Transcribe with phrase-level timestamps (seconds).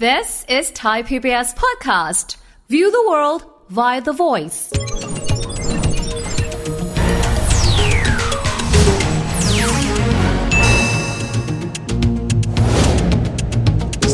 [0.00, 2.34] This is Thai PBS Podcast.
[2.68, 4.58] View the world via the voice.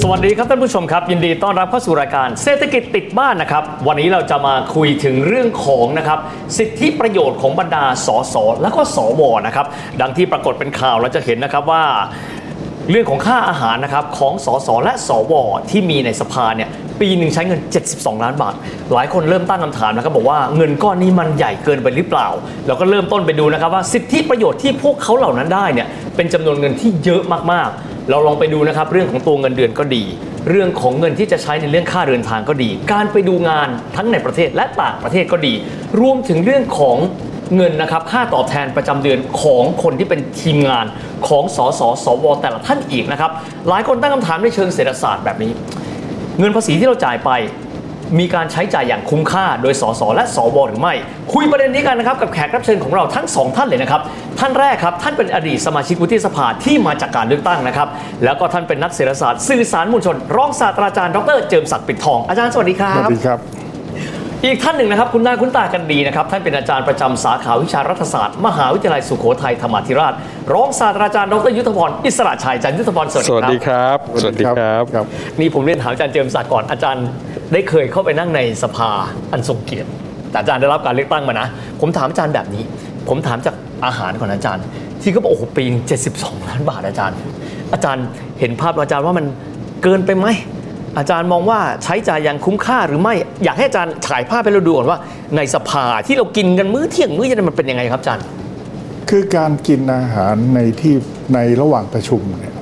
[0.03, 6.19] สวัสดีครับท่านผู้ชมครับ ยินดีต้อนรับเข้าสู่รายการเศรษฐกิจติดบ้านนะครับ วันนี้เราจะมาคุยถึงเรื่องของนะครับ
[6.59, 9.67] สิทธิประโยชน์ของบรรดาสสและก็สวนะครับ
[10.01, 11.85] ดังที่ปรากฏเป็นข่าวเราจะเห็นนะครับว่า
[12.91, 15.33] เรื่องของค่าอาหารนะครับของสสและสว
[15.71, 16.69] ที่มีในสภาเนี่ย
[17.01, 17.61] ปีหนึ่งใช้เงิน
[17.93, 18.55] 72 ล้านบาท
[18.93, 22.29] หลายคนเริ่มตั้งคำถามนะครับบอกว่าเงินก้อนนี้มันใหญ่เกินไปหรือเปล่า
[22.67, 30.05] แล้วก็เริ่มต้นไปดูนะครับว่าสิทธิประโยชน์ที่พวกเขาเหล่านั้นได้เนี่ยเป็นจำนวนเงินที่เยอะมากๆ เราลองไปดูนะครับเรื่องของตัวเงินเดือนก็ดี
[30.51, 35.55] เรื่องของเงินที่จะใช้ในเรื่องค่าเดินทางก็ดี การไปดูงานทั้งในประเทศและต่างประเทศก็ดี
[36.01, 36.97] รวมถึงเรื่องของ
[37.57, 40.87] เงินนะครับค่าตอบแทนประจำเดือนของคนที่เป็นทีมงาน
[41.29, 43.31] ของสสสวแต่ละท่านอีกนะครับ
[43.69, 45.53] หลายคนตั้งคำถามในเชิงเศรษฐศาสตร์แบบนี้
[46.39, 47.31] เงินภาษีที่เราจ่ายไป
[48.19, 50.95] มีการใช้จ่ายอย่างคุ้มค่าโดยสสและสวหรือไม่
[51.33, 54.01] คุยประเด็นนี้กันนะครับกับแขกรับเชิญของเราทั้งสองท่านเลยนะครับ
[54.39, 57.89] ท่านแรกครับ ท่านเป็นอดีตสมาชิกวุฒิสภาที่มาจากการเลือกตั้งนะครับ
[58.25, 63.60] แล้วก็ท่านเป็นนักเศรษฐศาสตร์สื่อสารมวลชน รองศาสตราจารย์ดรเจิมศักดิ์ปิดทองอาจารย์สวัสดีครัสวัสดีครับ
[64.45, 70.13] อีกท่านหนึ่งนะครับคุณหน้าคุณตากันดีนะครับท่านเป็นอาจารย์ประจำสาขาวิชารัฐศาสตร์ มหาวิทยาลัยสุโขทัยธรรมาธิราช
[70.53, 75.07] รองศาสตราจารย์ดรยุทธพรอิสระชัยอาจารย์ยุทธพรสวัสสวัสดีดีคครับรับ สวัสดีครับครับ
[75.41, 77.07] นี่ผมเรียนถามอาจารย์เจิมศักดิ์ก่อนอาจารย์
[77.53, 78.91] ได้เคยเข้าไปนั่งในสภา
[79.33, 79.89] อันทรงเกียรติ
[80.31, 81.49] แต่อาจารย์ได้รับการเลือกตั้งมานะ
[81.81, 82.65] ผมถามอาจารย์แบบนี้
[83.09, 83.55] ผมถามจาก
[83.87, 84.65] อาหารก่อนอาจารย์
[85.03, 87.17] ที่เขาบอกโอ้โหปีเจ็ดสิบสองล้านบาทอาจารย์
[87.73, 88.05] อาจารย์
[88.41, 89.27] เห็นภาพอาจารย์ว่ามัน
[89.83, 90.27] เกินไปไหม
[90.99, 94.99] อาจารย์มองว่าใช้จ่ายอย่างคุ้มค่าหรือไม่ อยากให้อาจารย์ฉายภาพให้เราดูก่อนว่า
[95.37, 98.25] ในสภาที่เรากินกันมื้อเที่ยงมื้อเย็นมันเป็นยังไงครับอาจารย์
[99.11, 100.95] คือการกินอาหารในที่
[101.35, 102.55] ในระหว่างประชุมเนี่ย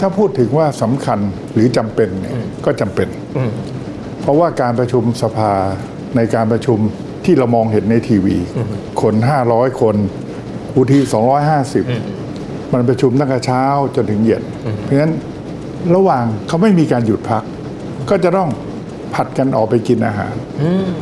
[0.00, 1.18] ถ้าพูดถึงว่าสำคัญ
[1.52, 2.32] หรือจำเป็นเนี่ย
[2.64, 3.50] ก็จำเป็นอืม
[4.20, 5.52] เพราะว่าการประชุมสภา
[6.16, 6.78] ในการประชุม
[7.24, 8.36] ที่เรามองเห็นในทีวี
[9.02, 9.14] คน
[9.48, 9.96] 500คน
[10.76, 11.00] อุที
[11.66, 13.64] 250มันประชุมตั้งแต่เช้า
[13.96, 14.42] จนถึงเย็น
[14.82, 15.12] เพราะฉะนั้น
[15.96, 17.42] ระหว่างเขาไม่มีการหยุดพัก
[18.10, 18.48] ก็จะต้อง
[19.14, 20.34] ผัดกันออกไปกินอาหาร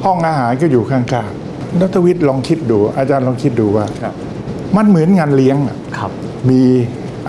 [0.04, 4.14] ห้องอาหารก็อยู่ข้างๆนัทวิทย์ลองคิดดู อาจารย์ลองคิดดูว่าครับ
[4.76, 6.10] มันเหมือนงานเลี้ยงอะครับ
[6.50, 6.60] มี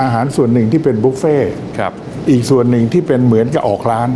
[0.02, 1.94] อาหารส่วนหนึ่งที่เป็นบุฟเฟ่ต์ครับ
[2.30, 4.10] อีกส่วนหนึ่งที่เป็นเหมือนกับออกร้าน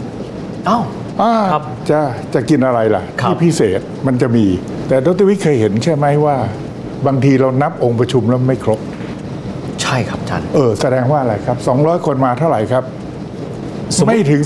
[0.69, 0.83] อ้าว
[1.21, 1.99] อ่าครับจะ
[2.33, 4.45] จะกินอะไรล่ะครับที่พิเศษมันจะมี
[4.87, 6.35] แต่ดรวิทย์เคยเห็นใช่ไหมว่า
[7.07, 8.79] บางทีเรานับองค์ประชุมแล้วไม่ครบ
[9.81, 13.08] ใช่ครับอาจารย์เออ แสดงว่าอะไรครับ 200 คนมาเท่าไหร่ครับสมมุติ
[14.07, 14.41] ไม่ถึง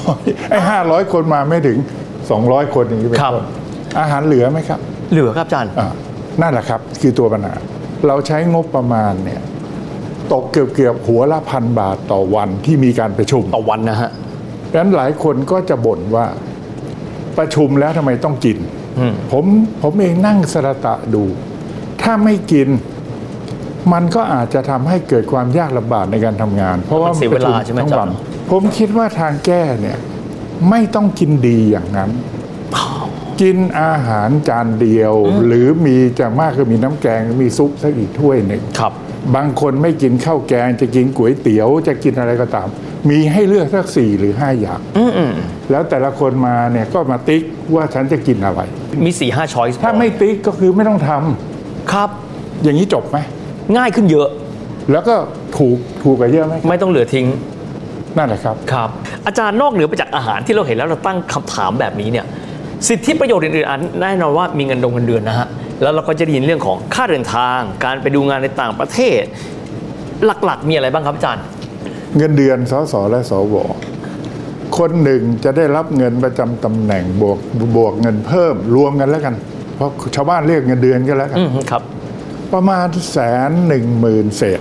[0.00, 1.78] 200ไอ้500คนมาไม่ถึง
[2.26, 3.44] 200 คนอย่างนี้เป็นครับต้น
[4.00, 4.80] อาหารเหลือไหมครับ
[5.12, 5.88] เหลือครับอาจารย์อ่า
[6.40, 7.54] นั่นแหละครับ คือตัวปัญหา
[8.06, 9.40] เราใช้งบประมาณเนี่ย
[10.32, 14.10] ตกเกือบเกือบๆหัวละพันบาทต่อวันที่มีการประชุมต่อวันนะฮะ
[14.70, 16.26] ดังนั้นหลายคนก็จะบ่นว่า
[17.38, 18.58] ประชุมแล้วทำไมต้องกิน
[18.98, 19.44] อืมผม
[19.82, 21.24] ผมเองนั่งสระตะดู
[22.02, 22.68] ถ้าไม่กิน
[23.92, 28.16] มันก็อาจจะทำให้เกิดความยากลำบากในการทำงาน เพราะว่ามันเสียเวลาใช่ไหมทั้งวันอาจารย์
[28.50, 29.98] ผมคิดว่าทางแก้เนี่ย
[30.70, 32.10] ไม่ต้องกินดีอย่างนั้น
[33.40, 35.14] กินอาหารจานเดียว
[35.46, 38.92] หรือมีจะมากก็มีน้ำแกงมีซุปสักอีกถ้วยหนึ่งครับ
[39.36, 42.68] บางคนไม่กินข้าวแกงจะกินก๋วยเตี๋ยวจะกินอะไรก็ตาม
[43.10, 45.32] มีให้เลือกสักสี่หรือห้าอย่างอืมอืม
[45.70, 47.42] แล้วแต่ละคนมาเนี่ยก็มาติ๊ก
[47.74, 48.60] ว่าฉันจะกินอะไร
[49.04, 52.10] มีสี่ห้าช้อยส์ถ้าไม่ติ๊กก็คือไม่ต้องทำครับ
[52.62, 53.18] อย่างนี้จบไหม
[53.76, 54.28] ง่ายขึ้นเยอะ
[54.92, 55.14] แล้วก็
[55.56, 57.26] ถูกถูกกว่าเยอะไหมไม่ต้องเหลือทิ้ง
[58.16, 58.88] นั่นแหละครับครับ
[59.26, 62.26] อาจารย์นอกเหนือไปจากอาหารที่เราเห็นแล้วเราตั้งคำถามแบบนี้เนี่ย
[62.88, 65.48] สิทธิประโยชน์อื่นๆอันแน่นอนว่ามีเงินดงเงินเดือนนะฮะ
[65.82, 69.22] แล้วเราก็จะได้ยินเรื่องของค่าเดินทาง การไปดูงานในต่างประเทศ
[70.44, 71.44] หลักๆ มีอะไรบ้างครับอาจารย์
[72.16, 73.56] เงินเดือนสสและสว
[74.78, 77.38] คนหนึ่งจะได้รับเงินประจำตำแหน่งบวก
[77.76, 79.34] บวกเงินเพิ่มรวมกันแล้วกัน
[79.76, 81.82] เพราะชาวบ้านเรียกเงินเดือนกันแล้วกันอืมครับ
[82.52, 83.18] ประมาณแส
[83.48, 84.60] นหนึ่งหมื่นเศษ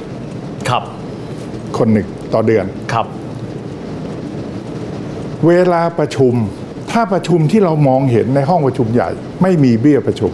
[0.69, 0.83] ครับ
[1.77, 3.05] คนหนึ่งต่อเดือนครับ
[5.45, 6.33] เวลาประชุม
[6.91, 9.09] ถ้าประชุมที่เรามองเห็นในห้องประชุมใหญ่
[9.41, 10.31] ไม่มีเบี้ยประชุม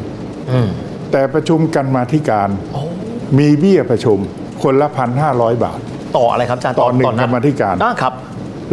[0.51, 0.69] อืม
[1.11, 2.81] แต่ประชุมกันมาธิการโอ้
[3.39, 4.17] มีเบี้ยประชุม
[4.63, 5.79] คนละพันห้าร้อยบาท
[6.17, 8.13] ต่ออะไรครับอาจารย์ต่อหนึ่งกรรมาธิการอ่าครับ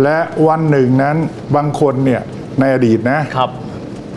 [0.03, 0.19] และ
[0.49, 1.17] วันหนึ่งนั้น
[1.57, 2.23] บางคนเนี่ย
[2.61, 3.51] ในอดีตนะครับ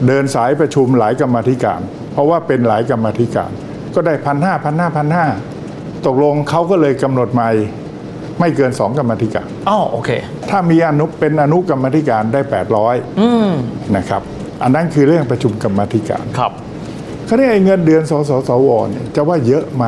[0.07, 1.81] เดินสายประชุมหลายกรรมาธิการ
[2.13, 3.51] เพราะว่าเป็นหลายกรรมาธิการ
[3.95, 5.27] ก็ได้พันห้าพันห้าพันห้า
[6.05, 7.49] ตกลงเขาก็เลยกำหนดใหม่
[8.39, 10.09] ไม่เกินสองกรรมาธิการอ้าวโอเค
[10.49, 12.41] ถ้ามีอนุเป็นอนุกรรมาธิการได้
[13.19, 13.51] อืม
[13.91, 14.21] 800นะครับ
[14.63, 16.51] อันนั้นคือเรื่องประชุมกรรมาธิการครับ
[17.25, 19.85] เขาได้ไอ้เงินเดือนสสสวเนี่ยจะว่าเยอะไหม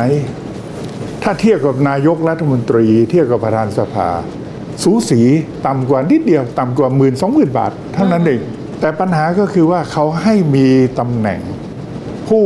[1.23, 4.09] ถ้าเทียบกับนายกรัฐมนตรี เทียบกับประธานสภา
[4.83, 5.21] สูสี
[5.67, 8.41] ต่ำกว่านิดเดียว ต่ำกว่าหมื่นสองหมื่นบาทเท่านั้นเอง
[8.79, 10.67] แต่ปัญหาก็คือว่าเขาให้มี
[10.99, 11.39] ตำแหน่ง
[12.27, 12.45] ผู้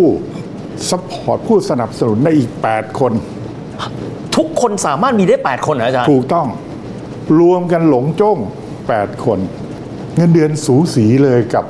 [0.89, 3.13] support ผู้สนับสนุนในอีก 8 คน
[4.35, 6.47] ทุกคนสามารถมีได้ 8 คนเหรออาจารย์ ถูกต้อง
[7.39, 8.37] รวมกันหลงจ้ง
[8.81, 9.39] 8 คน
[10.15, 11.65] เงินเดือนสูสีเลยกับ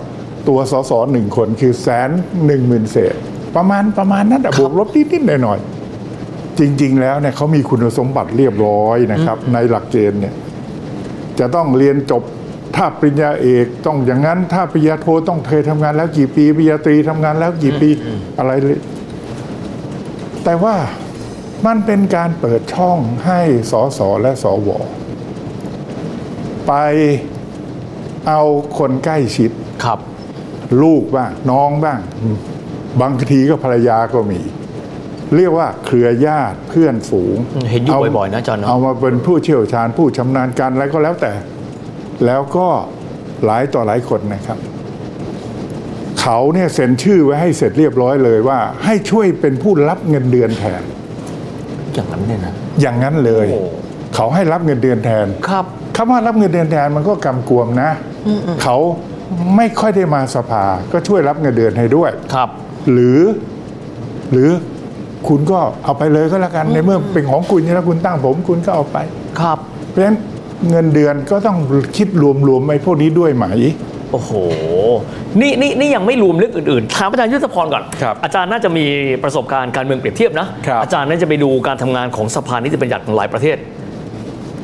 [0.47, 2.09] ตัวสสหนึ่งคนคือแสน
[2.45, 3.15] หนึ่งหมื่นเศษ
[3.55, 10.33] ประมาณประมาณนั้นแต่บวกลบนิดๆหน่อยๆจริง ๆ แล้วเนี่ยเขามีคุณสมบัติเรียบร้อยนะครับ ในหลักเกณฑ์เนี่ย
[11.39, 12.23] จะต้องเรียนจบ
[12.75, 17.89] ถ้าปริญญาเอกต้องอย่างนั้น ถ้าปริญญาโทต้องเคยทำงานแล้วกี่ปีปริญญาตรีทำงานแล้วกี่ปี
[18.39, 18.79] อะไรเลย
[20.43, 20.75] แต่ว่า
[21.67, 23.39] มันเป็นการเปิดช่องให้
[23.71, 24.69] สสและสว
[26.67, 26.73] ไป
[28.27, 28.41] เอา
[28.77, 29.51] คนใกล้ชิด
[29.83, 29.99] ครับ
[30.81, 31.99] ลูกบ้าง น้องบ้าง
[33.01, 34.41] บางทีก็ภรรยาก็มี
[35.35, 37.37] เรียกว่าเครือญาติเพื่อนฝูง
[37.71, 41.33] เห็นอยู่บ่อยๆนะอาจารย์เนอะเอามาเป็นผู้เชี่ยวชาญผู้ชำนาญการอะไรก็แล้วแต่
[42.25, 42.67] แล้วก็
[43.45, 44.59] หลายต่อหลายคนนะครับ
[46.21, 50.83] เขาเนี่ยเซ็นชื่อไว้ให้เสร็จเรียบร้อยเลยว่า ให้ช่วยเป็นผู้รับเงินเดือนแทน
[51.99, 53.61] อย่างนั้นเนี่ยนะอย่างนั้นเลยโอ้
[54.15, 55.65] เขาให้รับเงินเดือนแทนครับ
[55.95, 57.89] คำว่ารับเงินเดือนแทนมันก็กำกวมนะ
[58.63, 58.77] เขา
[59.55, 62.49] ไม่ค่อยได้มาสภา ก็ช่วยรับเงินเดือนให้ด้วยครับ
[62.91, 63.19] หรือ
[64.31, 64.49] หรือ
[65.27, 68.97] คุณก็เอาไปเลยก็แล้วกันในเมื่อเป็นของคุณแล้วคุณตั้งผมคุณก็เอาไป
[69.39, 69.57] ครับ
[69.89, 70.17] เพราะฉะนั้น
[70.69, 71.57] เงินเดือนก็ต้อง
[71.97, 72.07] คิด
[72.47, 73.45] รวมๆไอ้พวกนี้ด้วยไหม
[74.11, 74.31] โอ้โห
[75.41, 78.85] นี่นี่นี่ยังไม่รวมเรื่องอื่นๆ ถามอาจารย์ยุทธพรก่อน ครับอาจารย์น่าจะมี
[79.23, 83.57] ประสบการณ์การเมืองเปรียบเทียบนะ ครับ อาจารย์น่าจะไปดูการทำงานของสภานิติบัญญัติของหลายประเทศ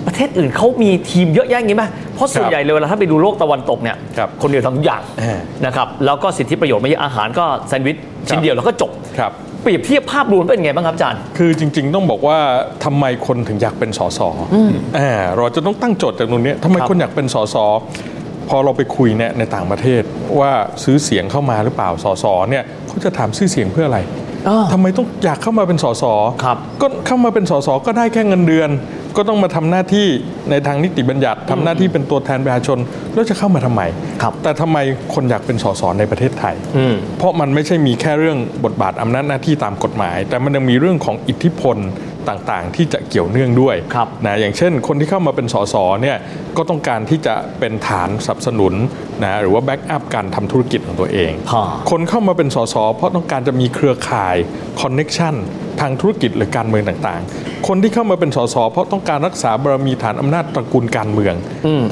[0.08, 7.98] ประเทศอื่นเขามีทีมเยอะแยะอย่างนี้ไหมเพราะส่วนใหญ่เลยเวลาถ้าไปดูโลกตะวันตกเนี่ยครับคนเดียวทำทุกอย่างอ่านะครับ แล้วก็สิทธิประโยชน์ไม่เยอะอาหารก็แซนด์วิช
[8.28, 9.32] ชิ้นเดียวแล้วก็จบ ครับ
[9.62, 12.38] เปรียบเทียบภาพรวมเป็นไงบ้างครับอาจารย์ คือจริง ๆ ต้องบอกว่า
[12.84, 14.20] ทำไมคนถึงอยากเป็นสส
[14.98, 17.56] อ่าเราจะต้องตั้งโจทย์จากตรงเนี้ยทำไมครับคนอยากเป็นสส
[18.50, 20.02] พอเราไปคุยเนี่ยในต่างประเทศ
[20.40, 20.52] ว่า
[20.84, 24.00] ซื้อเสียงเข้ามาหรือเปล่าสสเนี่ยเขาจะถามซื้อเสียงเพื่ออะไร
[24.48, 26.04] อ้าวทำไมต้องอยากเข้ามาเป็นสส
[26.44, 28.70] ครับก็เข้ามาเป็นสสก็ได้แค่เงินเดือน
[29.18, 30.08] ก็ต้องมาทำหน้าที่
[30.50, 32.80] ในทางนิติบัญญัติทำหน้าที่เป็นตัวแทนประชาชน
[33.14, 33.82] แล้วจะเข้ามาทำไม
[34.22, 34.78] ครับแต่ทำไม
[35.14, 41.78] คนอยากเป็นสสในประเทศไทยอืมเพราะมันไม่ใช่มีแค่เรื่องบทบาทอำนาจหน้าที่ตามกฎหมาย แต่มันยังมีเรื่องของอิทธิพล
[42.30, 46.18] ต่างๆ ที่จะเกี่ยวเนื่องด้วยครับนะอย่างเช่น คนที่เข้ามาเป็นสสเนี่ย
[46.58, 48.74] ก็ต้องการที่จะเป็นฐานสนับสนุน
[49.24, 54.36] นะหรือว่าแบ็กอัพการทำธุรกิจของตัวเองฮะคนเข้ามาเป็นสสเพราะต้องการจะมีเครือข่าย
[54.82, 55.36] connection
[55.82, 61.34] ทางธุรกิจหรือการเมืองต่างๆ คนที่เข้ามาเป็นสสเพราะต้องการรักษาบารมีฐานอำนาจตระกูลการเมือง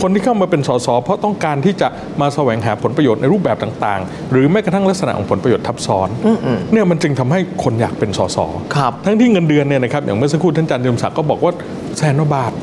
[0.01, 1.88] คนที่เข้ามาเป็นสสเพราะต้องการที่จะ
[2.21, 6.09] มาแสวงหาผลประโยชน์ในรูปแบบต่างๆ หรือแม้กระทั่งลักษณะของผลประโยชน์ทับซ้อน
[6.71, 8.38] เนี่ยมันจึงทำให้คนอยากเป็นสส
[8.75, 11.53] ครับทั้งที่เงินเดือนเนี่ยนะครับอย่างเมื่อสักครู่ท่านอาจารย์เจริญศักดิ์ก็บอกว่า
[11.97, 12.53] แสนกว่าบาท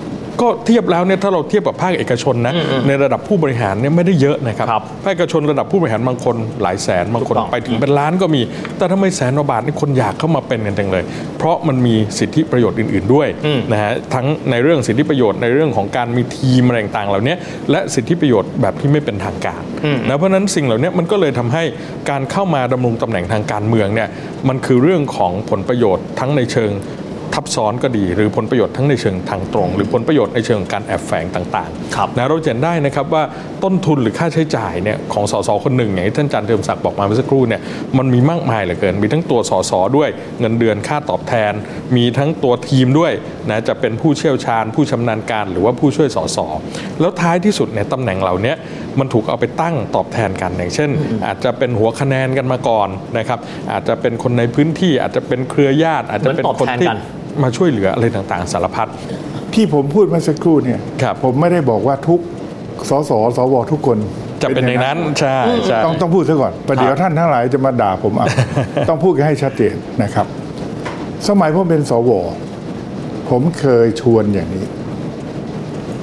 [0.41, 2.55] ก็เทียบแล้วเนี่ยถ้าเราเทียบกับภาคเอกชนนะ
[2.87, 8.43] ในระดับผู้บริหารเนี่ยไม่ได้เยอะนะครับครับภาคเอกชนระดับผู้บริหารบางคนหลายแสนบางคนถูกต้องไปถึงเป็นล้านก็มี
[8.79, 11.05] แต่ทำไมแสนกว่าบาทนี่คนอยากเข้ามาเป็นกันจังเลย
[11.39, 13.29] เพราะมันมีสิทธิประโยชน์อื่น ๆด้วย
[13.73, 17.35] นะฮะทั้งในเรื่องสิทธิประโยชน์ในเรื่องของการมีทีมอะไรต่างๆเหล่านี้
[17.71, 19.63] และสิทธิประโยชน์แบบที่ไม่เป็นทางการ
[20.09, 21.63] นะเพราะฉะนั้นสิ่งเหล่านี้มันก็เลยทำให้
[22.11, 24.09] การเข้ามาดำรงตำแหน่งทางการเมืองเนี่ย
[24.49, 26.71] มันคือเรื่องของผลประโยชน์ทั้งในเชิง
[27.35, 33.23] ทับซ้อนก็ดี หรือผลประโยชน์ทั้งในเชิงทางตรง หรือผลประโยชน์ในเชิงการแอบแฝงต่างครับๆนะเราจะเห็นได้นะครับว่า
[33.65, 37.61] ต้นทุนหรือค่าใช้จ่ายเนี่ยของสสคนหนึ่งอย่างที่ท่านอาจารย์เติมศักดิ์บอกมาเมื่อสักครู่เนี่ย
[37.99, 40.09] มันมีมากมายเหลือเกิน มีทั้งตัวสสด้วย
[40.41, 41.53] เงินเดือนค่าตอบแทน
[41.97, 43.13] มีทั้งตัวทีมด้วย
[43.49, 46.39] นะจะเป็นผู้เชี่ยวชาญ ผู้ชำนาญการ หรือว่าผู้ช่วยสส
[47.01, 48.55] แล้วท้ายที่สุดเนี่ยตำแหน่งเหล่านี้
[48.99, 50.91] มันถูกเอาไปตั้งตอบแทนกันอย่างเช่น
[51.27, 53.39] อาจจะเป็นหัวคะแนนกันมาก่อนนะครับ
[53.73, 56.99] อาจจะเป็นคนในพื้นที่อาจจะเป็นเครือญาติอาจจะเป็นเหมือนตอบคนแทนที่กัน
[57.43, 58.89] มาช่วยเหลืออะไรต่างๆ สารพัด
[59.55, 62.21] ที่ผมพูดเมื่อสักครู่เนี่ยครับ ผมไม่ได้บอกว่าทุก
[62.91, 63.99] สสสวทุกคน
[64.43, 68.27] จะเป็นอย่างนั้นใช่ใช่ ต้องต้องพูดซะก่อนประเดี๋ยวท่านทั้งหลายจะมาด่าผมเอา
[68.89, 70.27] ต้องพูดกันให้ชัดเจนนะครับ
[71.29, 72.11] สมัยผมเป็นสว
[73.31, 74.67] ผมเคยชวนอย่างนี้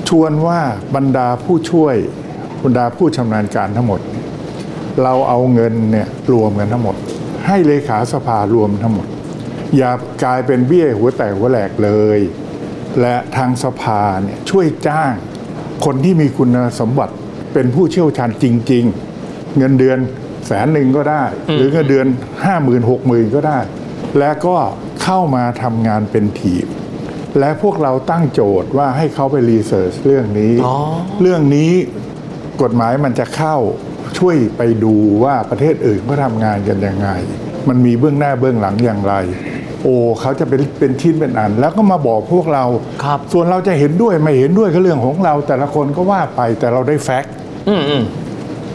[0.09, 0.59] ชวนว่า
[0.95, 1.95] บรรดาผู้ช่วย
[2.63, 3.99] บรรดาผู้ชำนาญการทั้งหมด
[5.03, 6.95] เราเอาเงินเนี่ยรวมกันทั้งหมด
[7.47, 9.07] ให้เลขาสภารวมทั้งหมด
[9.77, 9.91] อย่า
[10.23, 12.19] กลายเป็นเบี้ยหัวแตกหัวแหลกเลย
[13.01, 15.13] และทางสภาเนี่ยช่วยจ้าง
[15.85, 17.13] คนที่มีคุณสมบัติ
[17.53, 18.85] เป็นผู้เชี่ยวชาญจริง
[19.21, 19.99] ๆ เงินเดือน
[20.47, 21.23] แสนหนึ่งก็ได้
[21.55, 22.07] หรือเงินเดือน
[22.43, 23.59] ห้าหมื่นหกหมื่นก็ได้
[24.19, 24.57] และก็
[25.03, 26.67] เข้ามาทำงานเป็นทีม
[27.39, 30.75] และพวกเราตั้งโจทย์ว่าให้เขาไปรีเสิร์ชเรื่องนี้อ๋อ
[31.21, 31.71] เรื่องนี้
[32.61, 33.55] กฎหมายมันจะเข้า
[34.17, 37.09] ช่วยไปดูว่าประเทศอื่นเขาทำงานกันยังไง
[37.67, 39.13] มันมีเบื้องหน้าเบื้องหลังอย่างไร
[39.81, 42.65] โอ้เขาจะเป็นเป็นชิ้นเป็นอัน แล้วก็มาบอกพวกเรา
[43.03, 47.33] ครับส่วนเราจะเห็นด้วยไม่เห็นด้วยก็เรื่องของเรา แต่ละคนก็ว่าไปแต่เราได้แฟกต์
[47.69, 48.03] อืมอืม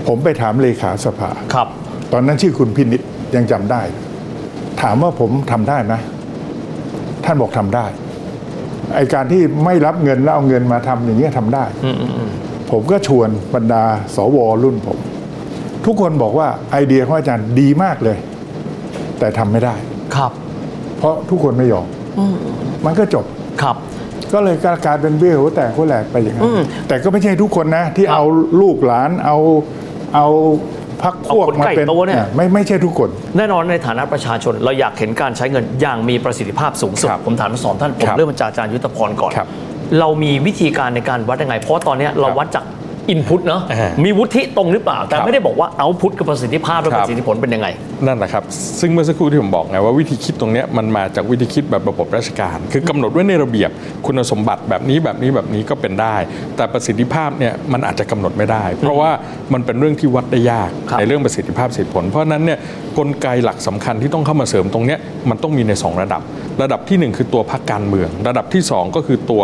[0.06, 1.68] ผมไปถามเลขาสภา ครับ
[2.12, 3.02] ตอนนั้นชื่อคุณพินิจ
[3.35, 3.82] ยังจำได้
[4.82, 5.94] ถามว่าผมทำได้ไหม
[7.25, 7.87] ท่านบอกทำได้
[8.94, 11.64] ไอการที่ไม่รับเงินแล้วเอาเงินมาทำอย่างเงี้ยทำได้
[12.71, 13.82] ผมก็ชวนบรรดา
[14.14, 14.99] สวรุ่นผม
[15.87, 18.16] ทุกคนบอกว่าไอเดียของอาจารย์ดีมากเลย
[19.18, 19.75] แต่ทำไม่ได้
[20.16, 20.32] ครับ
[21.02, 21.87] เพราะทุกคนไม่ยอม
[22.87, 23.25] มันก็จบ
[23.62, 23.76] ครับ
[24.32, 26.52] ก็เลยกลายเป็นเบี้ยหัวแตกหัวแหลกไปอย่างนั้น
[26.88, 28.25] แต่ก็ไม่ใช่ทุกคนนะ ที่ครับเอา
[28.61, 29.37] ลูกหลานเอา
[30.14, 30.26] เอา
[31.02, 39.49] พักพวกเอาคนมาใกล้เป็นตัวเนี่ยไม่ไม่ใช่ทุกคน แน่นอนในฐานะประชาชน เราอยากเห็นการใช้เงินอย่างมีประสิทธิภาพสูงสุดครับผมถามทั้งสองท่าน ผมครับเริ่มจากอาจารย์ยุทธพรก่อนครับ
[40.00, 42.64] เรามีวิธีการในการวัดยังไง เพราะว่าตอนเนี้ยเราครับวัดจาก
[43.11, 47.68] อินพุตเนาะอ่ามีวุฒิตรงหรือเปล่า แต่ครับไม่ได้บอกว่าเอาพุตกับประสิทธิภาพและครัปบระสิทธิผลเป็นยังไง
[48.06, 48.44] นั่นแหละครับ
[48.80, 53.71] ซึ่งเมื่อสักครู่ที่ผมบอกไงว่าวิธีคิดตรงเนี้ยมันมาจากวิธีคิดแบบระบบราชการ คือกำหนดไว้ในระเบียบ
[54.06, 56.16] คุณสมบัติแบบนี้แบบนี้แบบนี้ก็เป็นได้
[56.56, 59.11] แต่ประสิทธิภาพเนี่ยมันอาจจะกำหนดไม่ได้ เพราะว่า
[59.52, 62.59] มันเป็นเรื่องที่วัดได้ยากครับในเรื่องประสิทธิภาพสิทธิผล เพราะฉะนั้นเนี่ย
[62.99, 64.99] กลไกหลักสำคัญที่ต้องเข้ามาเสริมตรงเนี้ย
[65.30, 66.23] มันต้องมีในสองระดับ
[66.62, 69.42] ระดับที่หนึ่งคือตัวพรรคการเมือง ระดับที่สองก็คือตัว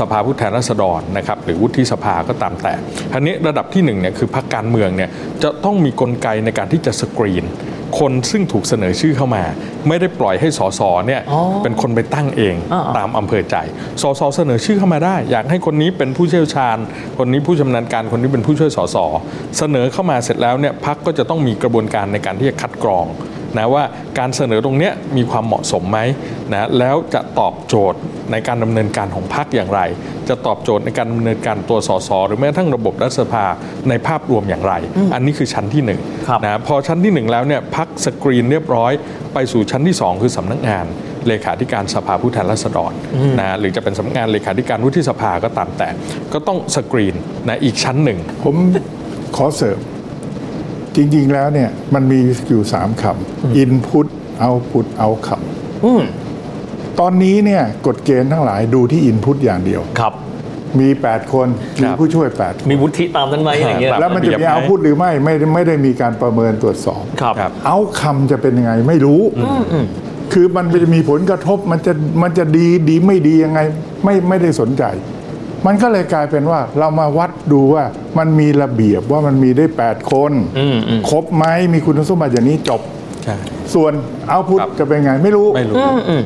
[0.00, 2.74] สภาผู้แทนราษฎรนะครับหรือวุฒิสภาก็ตามแต่
[3.12, 5.10] ทีนี้ระดับที่หนึ่งเนี่ยคือพรรคการเมืองเนี่ย
[5.42, 7.46] จะต้องมีกลไกในการที่จะสกรีน
[7.98, 9.44] คนซึ่งถูกเสนอชื่อเข้ามา
[9.88, 13.56] ไม่ได้ปล่อยให้สสเนี่ยอ๋อเป็นคนไปตั้งเองอ่าๆตามอำเภอใจ
[14.02, 16.76] สสเสนอชื่อเข้ามาได้ อยากให้คนนี้เป็นผู้เชี่ยวชาญ
[17.18, 18.96] คนนี้ผู้ชำนาญการคนนี้เป็นผู้ช่วยสส
[19.58, 23.06] เสนอเข้ามาเสร็จแล้วเนี่ยพักก็จะต้องมีกระบวนการในการที่จะคัดกรอง
[23.58, 23.84] นะว่า
[24.18, 25.98] การเสนอตรงเนี้ยมีความเหมาะสมไหม
[26.52, 27.98] นะแล้วจะตอบโจทย์
[28.32, 29.80] ในการดำเนินการของพักอย่างไร
[30.28, 33.44] จะตอบโจทย์ในการดำเนินการตัวสสหรือแม้กระทั่งระบบรัฐสภา
[33.88, 34.74] ในภาพรวมอย่างไร
[35.14, 38.92] อันนี้คือชั้นที่หนึ่งครับนะพอชั้นที่หนึ่งแล้วเนี่ยพักสกรีนเรียบร้อย
[39.34, 40.86] ไปสู่ชั้นที่สองคือสำนักงาน
[41.28, 42.92] เลขาธิการสภาผู้แทนราษฎร
[43.40, 45.88] นะหรือจะเป็นสำนักงานเลขาธิการวุฒิสภาก็ตามแต่
[46.32, 47.14] ก็ต้องสกรีน
[47.48, 48.54] นะอีกชั้นหนึ่ง ผม
[49.36, 49.78] ขอเสริม
[50.96, 54.06] จริง ๆ แล้วเนี่ยมันมีอยู่สามคำ input
[54.46, 55.44] output outcome
[55.84, 56.02] อืม
[57.00, 60.14] ตอนนี้เนี่ยกฎเกณฑ์ทั้งหลายดูที่ input อย่างเดียว ครับ
[60.80, 61.48] มี 8 คน
[61.78, 69.20] คมีรับผู้ช่วย 8 คนมีวุฒิตามนั้นไหมอะไรอย่างเงี้ยครับแล้วมันจะระเบีมียบไหม output หรือไม่ไม่ไม่ได้มีการประเมินตรวจสอบครับครับ เอาคำจะเป็นยังไงไม่รู้
[70.32, 73.60] คือมันจะมีผลกระทบมันจะมันจะดีดีไม่ดียังไง
[74.04, 74.84] ไม่ไม่ได้สนใจ
[75.66, 77.84] มันก็เลยกลายเป็นว่าเรามาวัดดูว่า
[78.18, 80.32] มันมีระเบียบว่ามันมีได้ 8 คน
[81.10, 81.44] ครบไหม
[81.74, 82.80] มีคุณสมบัติอย่างนี้จบ
[83.24, 83.36] ใช่
[83.74, 83.92] ส่วน
[84.28, 85.76] เอาพุทครับจะเป็นไงไม่รู้ ไม่รู้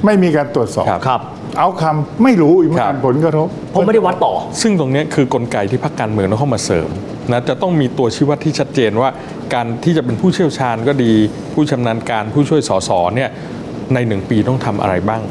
[0.07, 1.21] ไม่มีการตรวจสอบครับครับ
[1.59, 6.88] เอาคำไม่รู้อีกเหมือนครักับนผลกระทบผมไม่ได้วัดต่อ ซึ่งตรงเนี้ยคือกลไกที่พรรคการเมืองต้องเข้ามาเสริม
[7.30, 9.11] นะจะต้องมีตัวชี้วัดที่ชัดเจนว่า
[9.54, 11.12] การที่จะเป็นผู้เชี่ยวชาญก็ดี
[11.54, 13.30] ผู้ชำนาญการผู้ช่วยสสเนี่ย
[13.95, 15.23] ในหนึ่งปีต้องทำอะไรบ้าง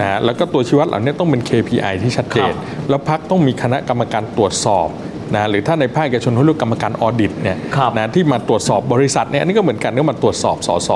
[0.00, 4.88] นะแล้วก็ตัวชี้วัดเหล่านี้ต้องเป็น KPI ที่ชัดเจนครับแล้วพักต้องมีคณะกรรมการตรวจสอบ
[5.36, 10.90] นะหรือถ้าในภาคเอกชนเขาเรียกกรรมการออดิตเนี่ยครับนะที่มาตรวจสอบบริษัทเนี่ยอันนี้ก็เหมือนกันก็มาตรวจสอบสส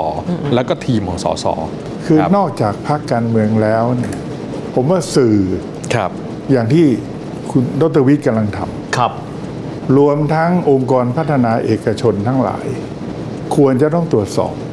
[0.55, 1.45] แล้วก็ทีมของสส
[2.05, 4.15] คือรับนอกจากพรรคการเมืองแล้วเนี่ย
[4.75, 5.37] ผมว่าสื่อ
[5.95, 6.11] ครับ
[6.51, 6.85] อย่างที่
[7.51, 9.11] คุณดรวิทย์กำลังทำครับ
[9.97, 12.65] รวมทั้งองค์กรพัฒนาเอกชนทั้งหลาย
[13.55, 14.72] ควรจะต้องตรวจสอบอืมอ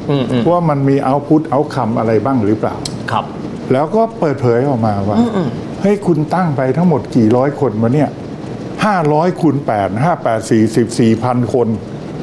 [0.51, 2.75] ว่ามันมีเอาพุทเอาคำอะไรบ้างหรือเปล่า
[3.11, 3.25] ครับ
[3.71, 5.17] แล้วก็เปิดเผยออกมาว่า
[5.81, 8.09] เฮ้ยคุณตั้งไปทั้งหมดกี่ร้อยคนวะเนี่ย
[8.85, 11.67] ห้าร้อยคูณแปดห้าแปดสี่สิบสี่พันคน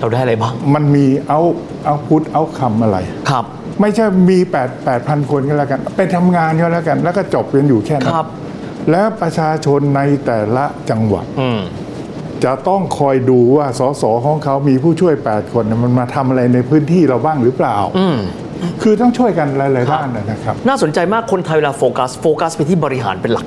[0.00, 1.40] เราได้อะไรบ้าง มันมีเอา
[1.85, 2.99] เอาพุทเอาคำอะไร
[3.30, 3.45] ครับ
[3.80, 8.28] ไม่ใช่มี8 8 0 0คนก็แล้วกัน ไปทำงานก็แล้วกัน แล้วก็จบกันอยู่แค่นั้นครับ
[8.90, 11.61] แล้วประชาชนในแต่ละจังหวัดอืม
[12.45, 17.76] จะต้องคอยดูว่าสสของเขามีผู้ช่วย 8 คนเนี่ยมันมาทำอะไรในพื้นที่เราบ้างหรือเปล่า
[18.83, 23.47] คือต้องช่วยกันหลายๆด้านนะครับ น่าสนใจมากคนไทยเวลาโฟกัสโฟกัสไปที่บริหารเป็นหลัก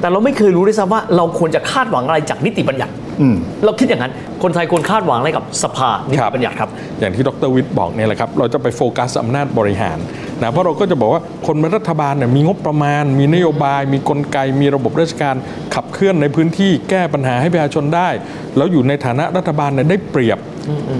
[0.00, 6.70] แต่เราไม่เคยรู้ด้วยซ้ำว่าเราควรจะคาดหวังอะไรจากนิติบัญญัติอืม เราคิดอย่างนั้น คนไทยควรคาดหวังอะไรกับสภานิคติรับบัญญัติครับ
[7.00, 9.98] อย่างที่ดรวิทย์บอกเนี่ยแหละครับ เราจะไปโฟกัสอำนาจบริหาร
[10.40, 15.34] นะเพราะเราก็จะบอกว่าคนเป็นรัฐบาลเนี่ยมีงบประมาณ มีนโยบาย มีกลไก มีระบบราชการ
[15.74, 18.08] ขับเคลื่อนในพื้นที่แก้ปัญหาให้ประชาชนได้
[18.56, 20.38] แล้วอยู่ในฐานะรัฐบาลเนี่ยได้เปรียบ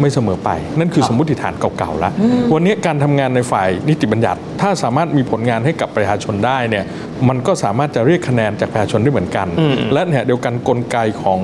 [0.00, 2.12] ไม่เสมอไป นั่นคือสมมติฐานเก่าๆแล้ว
[2.54, 6.84] วันนี้การทำงานในฝ่ายนิติบัญญัติ ถ้าสามารถมีผลงานให้กับประชาชนได้เนี่ย
[7.28, 9.46] มันก็สามารถจะเรียกคะแนนจากประชาชนได้เหมือนกัน
[9.92, 11.40] และเนี่ยเดียวกันกลไกของ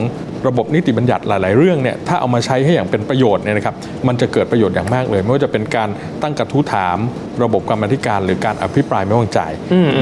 [0.47, 3.75] ระบบนิติบัญญัติหลาย ๆ เรื่องเนี่ยถ้าเอามาใช้ให้อย่างเป็นประโยชน์เนี่ยนะครับ
[4.09, 5.89] มันจะเกิดประโยชน์อย่างมากเลย ไม่ว่าจะเป็นการ
[6.23, 6.99] ตั้งกระทู้ถาม
[7.43, 9.41] ระบบกรรมาธิการหรือการอภิปรายไม่วางใจ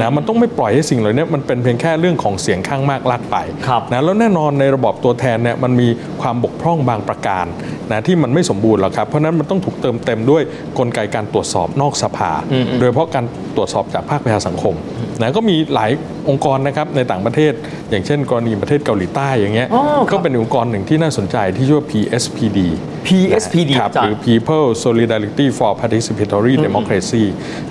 [0.01, 5.87] นะมันต้องไม่ปล่อยให้สิ่งเหล่านี้มันเป็นเพียงแค่เรื่องของเสียงข้างมากลากไปครับนะแล้วแน่นอนในระบอบตัวแทนเนี่ยมันมี
[6.21, 7.45] ความบกพร่องบางประการ
[7.91, 10.43] นะที่มันไม่สมบูรณ์หรอกครับเพราะฉะนั้นมันต้องถูกเติมเต็มด้วย
[10.79, 12.31] กลไกการตรวจสอบนอกสภา
[12.79, 13.25] โดยเฉพาะการ
[13.55, 14.75] ตรวจสอบจากภาคประชาสังคม
[15.21, 15.91] นะก็มีหลาย
[16.29, 17.53] องค์กรนะครับในต่างประเทศ
[17.89, 22.59] อย่างเช่น กรณีประเทศเกาหลีใต้อย่างเงี้ยอ๋อครับก็เป็นองค์กรหนึ่งที่น่าสนใจที่ชื่อว่า PSPD
[23.07, 27.23] PSPD ครับอาจารย์หรือ People Solidarity for Participatory Democracy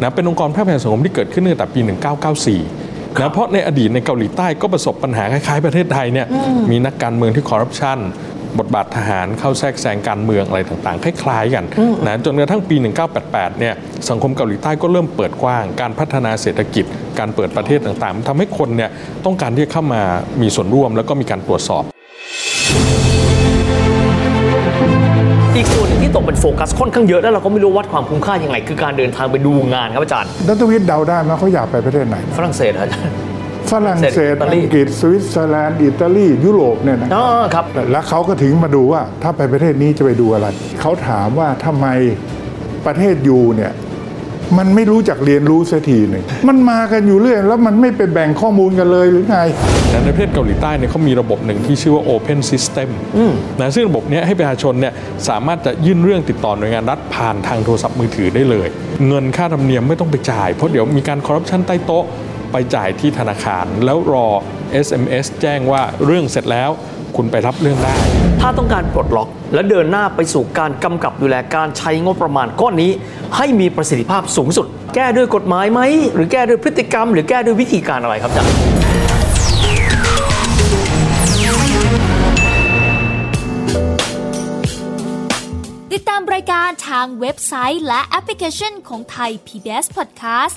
[0.02, 1.80] นะเป็นองค์กรภาคประชาสังคมที่เกิดขึ้นตั้งแต่ปี
[2.46, 6.26] 1994นะเพราะในอดีตในเกาหลีใต้ก็ประสบปัญหาคล้ายๆประเทศไทยเนี่ย
[6.70, 7.98] มีนักการเมืองที่คอร์รัปชัน
[8.60, 11.64] บทบาททหารเข้าแทรกแซงการเมืองอะไรต่างๆ คล้ายๆกัน
[12.06, 12.76] นะจนกระทั่งปี
[13.18, 13.74] 1988 เนี่ย
[14.08, 16.84] สังคมเกาหลีใต้ก็เริ่มเปิดกว้าง การพัฒนาเศรษฐกิจ
[17.18, 18.90] การเปิดประเทศต่างๆมันทำให้คนเนี่ย
[19.24, 20.02] ต้องการที่จะเข้ามา
[20.42, 21.82] มีส่วนร่วมแล้วก็มีการตรวจสอบ
[25.56, 33.35] อีกส่วนหนึ่งที่ตกเป็นโฟกัสค่อนข้างเยอะ แล้วเราก็ไม่รู้วัดความคุ้มค่ายังไง คือการเดินทางไปดูงานครับอาจารย์ดรวิทย์เดาได้ไหมเขาอยากไปประเทศไหน ฝรั่งเศสเหรออาจารย์
[33.72, 40.46] ฝรั่งเศสอิตาลีอังกฤษสวิตเซอร์แลนด์อิตาลียุโรปเนี่ยนะอ๋อครับแล้วเขาก็ถึงมาดูว่าถ้าไปประเทศนี้จะไปดูอะไร
[40.80, 41.86] เขาถามว่าทำไม
[42.86, 43.72] ประเทศยูเนี่ย
[44.58, 49.38] มันไม่รู้จักเรียนรู้สักทีหนึ่งมันมากันอยู่เรื่อยแล้วมันไม่ไปแบ่งข้อมูลกันเลยหรือไง
[49.90, 52.88] แต่ในประเทศเกาหลีใต้เนี่ยเขามีระบบหนึ่งที่ชื่อว่า Open System
[53.60, 54.92] นะซึ่งระบบเนี้ยให้ประชาชนเนี่ย
[55.28, 58.68] สามารถจะยื่นเรื่องติดต่อหน่วยงานรัฐผ่านทางโทรศัพท์มือถือได้เลย
[59.08, 62.04] เงินค่าธรรมเนียมไม่ต้องไปจ่าย เพราะเดี๋ยวมีการคอร์รัปชันใต้โต๊ะ
[62.58, 64.28] ไปจ่ายที่ธนาคาร แล้วรอ
[64.86, 66.70] SMS แจ้งว่าเรื่องเสร็จแล้ว
[67.16, 67.94] คุณไปรับเรื่องได้
[68.40, 72.90] ถ้าต้องการปลดล็อก และเดินหน้าไปสู่การกำกับดูแลการใช้งบประมาณก้อนนี้
[73.36, 75.80] ให้มีประสิทธิภาพสูงสุด แก้ด้วยกฎหมายไหม
[76.14, 78.50] หรือแก้ด้วยพฤติกรรม หรือแก้ด้วยวิธีการอะไรครับอาจารย์
[85.92, 90.56] ติดตามรายการทางเว็บไซต์และแอปพลิเคชันของไทย PBS Podcast